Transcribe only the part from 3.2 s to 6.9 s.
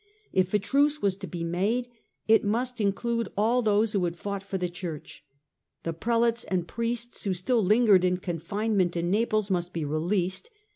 all those who had fought for the Church. The prelates and